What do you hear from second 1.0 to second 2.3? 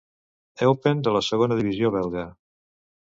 de la segona divisió belga.